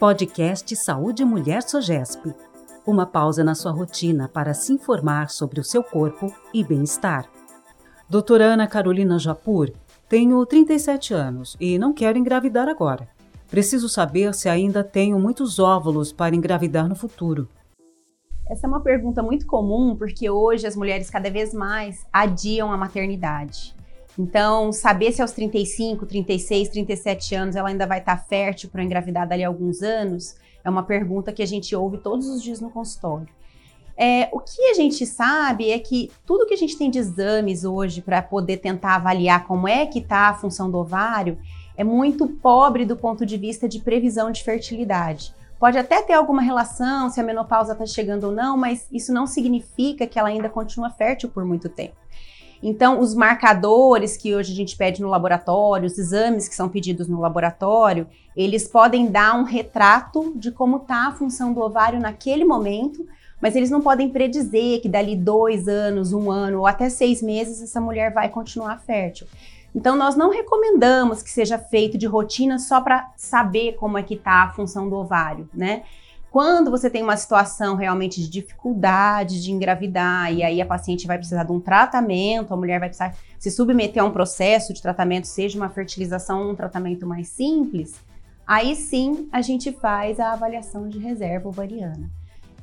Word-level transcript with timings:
Podcast 0.00 0.74
Saúde 0.76 1.26
Mulher 1.26 1.60
Sogesp. 1.60 2.34
Uma 2.86 3.04
pausa 3.04 3.44
na 3.44 3.54
sua 3.54 3.70
rotina 3.70 4.30
para 4.30 4.54
se 4.54 4.72
informar 4.72 5.28
sobre 5.28 5.60
o 5.60 5.62
seu 5.62 5.84
corpo 5.84 6.34
e 6.54 6.64
bem-estar. 6.64 7.28
Doutora 8.08 8.44
Ana 8.44 8.66
Carolina 8.66 9.18
Japur, 9.18 9.70
tenho 10.08 10.46
37 10.46 11.12
anos 11.12 11.54
e 11.60 11.78
não 11.78 11.92
quero 11.92 12.16
engravidar 12.16 12.66
agora. 12.66 13.10
Preciso 13.50 13.90
saber 13.90 14.32
se 14.32 14.48
ainda 14.48 14.82
tenho 14.82 15.20
muitos 15.20 15.58
óvulos 15.58 16.14
para 16.14 16.34
engravidar 16.34 16.88
no 16.88 16.96
futuro. 16.96 17.46
Essa 18.48 18.66
é 18.66 18.68
uma 18.68 18.80
pergunta 18.80 19.22
muito 19.22 19.46
comum 19.46 19.94
porque 19.94 20.30
hoje 20.30 20.66
as 20.66 20.74
mulheres 20.74 21.10
cada 21.10 21.30
vez 21.30 21.52
mais 21.52 22.06
adiam 22.10 22.72
a 22.72 22.76
maternidade. 22.78 23.76
Então, 24.18 24.72
saber 24.72 25.12
se 25.12 25.22
aos 25.22 25.32
35, 25.32 26.04
36, 26.04 26.68
37 26.68 27.34
anos 27.34 27.56
ela 27.56 27.68
ainda 27.68 27.86
vai 27.86 27.98
estar 27.98 28.16
fértil 28.18 28.68
para 28.70 28.82
engravidar 28.82 29.26
dali 29.26 29.44
a 29.44 29.48
alguns 29.48 29.82
anos 29.82 30.36
é 30.64 30.70
uma 30.70 30.82
pergunta 30.82 31.32
que 31.32 31.42
a 31.42 31.46
gente 31.46 31.74
ouve 31.74 31.98
todos 31.98 32.28
os 32.28 32.42
dias 32.42 32.60
no 32.60 32.70
consultório. 32.70 33.28
É, 33.96 34.28
o 34.32 34.40
que 34.40 34.62
a 34.70 34.74
gente 34.74 35.04
sabe 35.04 35.70
é 35.70 35.78
que 35.78 36.10
tudo 36.24 36.46
que 36.46 36.54
a 36.54 36.56
gente 36.56 36.76
tem 36.76 36.90
de 36.90 36.98
exames 36.98 37.64
hoje 37.64 38.00
para 38.00 38.22
poder 38.22 38.58
tentar 38.58 38.96
avaliar 38.96 39.46
como 39.46 39.68
é 39.68 39.84
que 39.84 39.98
está 39.98 40.28
a 40.28 40.34
função 40.34 40.70
do 40.70 40.78
ovário 40.78 41.38
é 41.76 41.84
muito 41.84 42.26
pobre 42.26 42.86
do 42.86 42.96
ponto 42.96 43.26
de 43.26 43.36
vista 43.36 43.68
de 43.68 43.78
previsão 43.80 44.30
de 44.30 44.42
fertilidade. 44.42 45.34
Pode 45.58 45.76
até 45.76 46.00
ter 46.00 46.14
alguma 46.14 46.40
relação 46.40 47.10
se 47.10 47.20
a 47.20 47.22
menopausa 47.22 47.72
está 47.72 47.84
chegando 47.84 48.24
ou 48.24 48.32
não, 48.32 48.56
mas 48.56 48.86
isso 48.90 49.12
não 49.12 49.26
significa 49.26 50.06
que 50.06 50.18
ela 50.18 50.30
ainda 50.30 50.48
continua 50.48 50.88
fértil 50.88 51.28
por 51.28 51.44
muito 51.44 51.68
tempo. 51.68 51.96
Então, 52.62 53.00
os 53.00 53.14
marcadores 53.14 54.16
que 54.16 54.34
hoje 54.34 54.52
a 54.52 54.56
gente 54.56 54.76
pede 54.76 55.00
no 55.00 55.08
laboratório, 55.08 55.86
os 55.86 55.98
exames 55.98 56.46
que 56.46 56.54
são 56.54 56.68
pedidos 56.68 57.08
no 57.08 57.20
laboratório, 57.20 58.06
eles 58.36 58.68
podem 58.68 59.06
dar 59.06 59.34
um 59.34 59.44
retrato 59.44 60.32
de 60.36 60.52
como 60.52 60.76
está 60.76 61.08
a 61.08 61.12
função 61.12 61.52
do 61.52 61.60
ovário 61.60 61.98
naquele 61.98 62.44
momento, 62.44 63.06
mas 63.40 63.56
eles 63.56 63.70
não 63.70 63.80
podem 63.80 64.10
predizer 64.10 64.82
que 64.82 64.88
dali 64.88 65.16
dois 65.16 65.68
anos, 65.68 66.12
um 66.12 66.30
ano 66.30 66.58
ou 66.58 66.66
até 66.66 66.90
seis 66.90 67.22
meses 67.22 67.62
essa 67.62 67.80
mulher 67.80 68.12
vai 68.12 68.28
continuar 68.28 68.78
fértil. 68.80 69.26
Então, 69.74 69.96
nós 69.96 70.16
não 70.16 70.30
recomendamos 70.30 71.22
que 71.22 71.30
seja 71.30 71.56
feito 71.56 71.96
de 71.96 72.06
rotina 72.06 72.58
só 72.58 72.80
para 72.80 73.10
saber 73.16 73.76
como 73.76 73.96
é 73.96 74.02
que 74.02 74.14
está 74.14 74.42
a 74.42 74.50
função 74.50 74.88
do 74.88 74.96
ovário, 74.96 75.48
né? 75.54 75.84
Quando 76.30 76.70
você 76.70 76.88
tem 76.88 77.02
uma 77.02 77.16
situação 77.16 77.74
realmente 77.74 78.20
de 78.20 78.28
dificuldade 78.28 79.42
de 79.42 79.50
engravidar 79.50 80.32
e 80.32 80.44
aí 80.44 80.60
a 80.60 80.66
paciente 80.66 81.06
vai 81.06 81.18
precisar 81.18 81.42
de 81.42 81.50
um 81.50 81.58
tratamento, 81.58 82.54
a 82.54 82.56
mulher 82.56 82.78
vai 82.78 82.88
precisar 82.88 83.16
se 83.36 83.50
submeter 83.50 84.00
a 84.00 84.06
um 84.06 84.12
processo 84.12 84.72
de 84.72 84.80
tratamento, 84.80 85.26
seja 85.26 85.58
uma 85.58 85.68
fertilização 85.68 86.44
ou 86.44 86.52
um 86.52 86.54
tratamento 86.54 87.04
mais 87.04 87.26
simples, 87.28 87.96
aí 88.46 88.76
sim 88.76 89.28
a 89.32 89.42
gente 89.42 89.72
faz 89.72 90.20
a 90.20 90.32
avaliação 90.32 90.88
de 90.88 91.00
reserva 91.00 91.48
ovariana. 91.48 92.08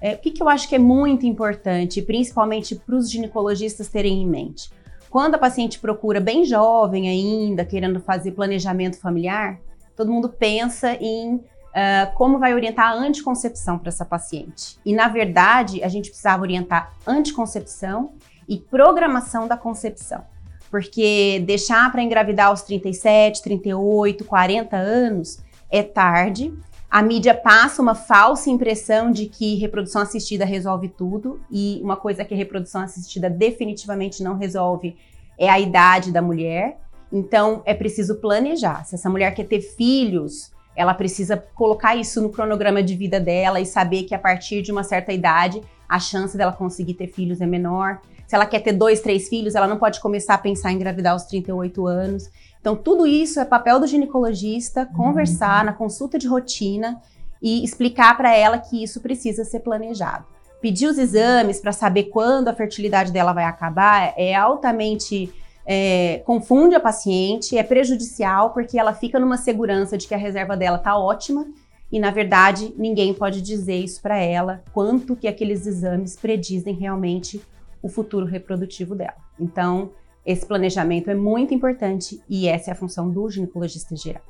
É, 0.00 0.14
o 0.14 0.18
que, 0.18 0.30
que 0.30 0.42
eu 0.42 0.48
acho 0.48 0.68
que 0.68 0.76
é 0.76 0.78
muito 0.78 1.26
importante, 1.26 2.00
principalmente 2.02 2.76
para 2.76 2.94
os 2.94 3.10
ginecologistas 3.10 3.88
terem 3.88 4.22
em 4.22 4.28
mente? 4.28 4.70
Quando 5.10 5.34
a 5.34 5.38
paciente 5.38 5.80
procura 5.80 6.20
bem 6.20 6.44
jovem 6.44 7.08
ainda, 7.08 7.64
querendo 7.64 7.98
fazer 7.98 8.32
planejamento 8.32 9.00
familiar, 9.00 9.58
todo 9.96 10.12
mundo 10.12 10.28
pensa 10.28 10.92
em 11.00 11.40
uh, 11.76 12.12
como 12.14 12.38
vai 12.38 12.54
orientar 12.54 12.90
a 12.90 12.94
anticoncepção 12.94 13.78
para 13.78 13.90
essa 13.90 14.04
paciente. 14.04 14.78
E, 14.84 14.94
na 14.94 15.08
verdade, 15.08 15.84
a 15.84 15.88
gente 15.88 16.08
precisava 16.08 16.42
orientar 16.42 16.94
anticoncepção 17.06 18.12
e 18.48 18.56
programação 18.56 19.46
da 19.46 19.56
concepção. 19.56 20.24
Porque 20.70 21.42
deixar 21.46 21.92
para 21.92 22.02
engravidar 22.02 22.48
aos 22.48 22.62
37, 22.62 23.42
38, 23.42 24.24
40 24.24 24.76
anos 24.76 25.38
é 25.70 25.82
tarde. 25.82 26.52
A 26.88 27.02
mídia 27.02 27.34
passa 27.34 27.82
uma 27.82 27.94
falsa 27.94 28.48
impressão 28.48 29.10
de 29.10 29.26
que 29.26 29.56
reprodução 29.56 30.02
assistida 30.02 30.44
resolve 30.44 30.88
tudo, 30.88 31.40
e 31.50 31.80
uma 31.82 31.96
coisa 31.96 32.24
que 32.24 32.32
a 32.32 32.36
reprodução 32.36 32.80
assistida 32.80 33.28
definitivamente 33.28 34.22
não 34.22 34.36
resolve 34.36 34.96
é 35.38 35.48
a 35.48 35.60
idade 35.60 36.10
da 36.10 36.22
mulher. 36.22 36.78
Então, 37.12 37.62
é 37.64 37.74
preciso 37.74 38.16
planejar. 38.16 38.84
Se 38.84 38.94
essa 38.94 39.10
mulher 39.10 39.34
quer 39.34 39.44
ter 39.44 39.60
filhos, 39.60 40.50
ela 40.76 40.94
precisa 40.94 41.42
colocar 41.54 41.96
isso 41.96 42.20
no 42.20 42.28
cronograma 42.30 42.82
de 42.82 42.94
vida 42.94 43.18
dela 43.18 43.58
e 43.60 43.66
saber 43.66 44.04
que 44.04 44.14
a 44.14 44.18
partir 44.18 44.62
de 44.62 44.70
uma 44.70 44.84
certa 44.84 45.12
idade 45.12 45.62
a 45.88 45.98
chance 45.98 46.36
dela 46.36 46.52
conseguir 46.52 46.94
ter 46.94 47.06
filhos 47.06 47.40
é 47.40 47.46
menor. 47.46 48.00
Se 48.26 48.34
ela 48.34 48.44
quer 48.44 48.60
ter 48.60 48.72
dois, 48.72 49.00
três 49.00 49.28
filhos, 49.28 49.54
ela 49.54 49.66
não 49.66 49.78
pode 49.78 50.00
começar 50.00 50.34
a 50.34 50.38
pensar 50.38 50.72
em 50.72 50.76
engravidar 50.76 51.12
aos 51.12 51.24
38 51.24 51.86
anos. 51.86 52.28
Então, 52.60 52.74
tudo 52.74 53.06
isso 53.06 53.38
é 53.38 53.44
papel 53.44 53.78
do 53.78 53.86
ginecologista 53.86 54.84
conversar 54.86 55.64
na 55.64 55.72
consulta 55.72 56.18
de 56.18 56.26
rotina 56.26 57.00
e 57.40 57.64
explicar 57.64 58.16
para 58.16 58.34
ela 58.34 58.58
que 58.58 58.82
isso 58.82 59.00
precisa 59.00 59.44
ser 59.44 59.60
planejado. 59.60 60.24
Pedir 60.60 60.88
os 60.88 60.98
exames 60.98 61.60
para 61.60 61.70
saber 61.70 62.04
quando 62.04 62.48
a 62.48 62.54
fertilidade 62.54 63.12
dela 63.12 63.32
vai 63.32 63.44
acabar 63.44 64.12
é 64.16 64.34
altamente 64.34 65.32
é, 65.66 66.22
confunde 66.24 66.76
a 66.76 66.80
paciente, 66.80 67.58
é 67.58 67.62
prejudicial 67.62 68.50
porque 68.50 68.78
ela 68.78 68.94
fica 68.94 69.18
numa 69.18 69.36
segurança 69.36 69.98
de 69.98 70.06
que 70.06 70.14
a 70.14 70.18
reserva 70.18 70.56
dela 70.56 70.76
está 70.76 70.96
ótima 70.96 71.46
e 71.90 71.98
na 71.98 72.10
verdade 72.10 72.72
ninguém 72.78 73.12
pode 73.12 73.42
dizer 73.42 73.76
isso 73.76 74.00
para 74.00 74.16
ela 74.16 74.62
quanto 74.72 75.16
que 75.16 75.26
aqueles 75.26 75.66
exames 75.66 76.16
predizem 76.16 76.74
realmente 76.74 77.40
o 77.82 77.88
futuro 77.88 78.24
reprodutivo 78.24 78.94
dela. 78.94 79.16
Então, 79.38 79.90
esse 80.24 80.46
planejamento 80.46 81.10
é 81.10 81.14
muito 81.14 81.52
importante 81.52 82.20
e 82.28 82.48
essa 82.48 82.70
é 82.70 82.72
a 82.72 82.76
função 82.76 83.10
do 83.10 83.28
ginecologista 83.28 83.94
geral. 83.96 84.22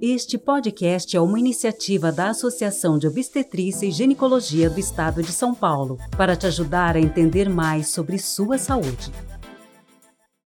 Este 0.00 0.36
podcast 0.36 1.16
é 1.16 1.20
uma 1.20 1.38
iniciativa 1.38 2.10
da 2.10 2.30
Associação 2.30 2.98
de 2.98 3.06
Obstetrícia 3.06 3.86
e 3.86 3.92
Ginecologia 3.92 4.68
do 4.68 4.80
Estado 4.80 5.22
de 5.22 5.32
São 5.32 5.54
Paulo 5.54 5.98
para 6.16 6.34
te 6.34 6.46
ajudar 6.46 6.96
a 6.96 7.00
entender 7.00 7.48
mais 7.48 7.88
sobre 7.88 8.18
sua 8.18 8.58
saúde. 8.58 9.12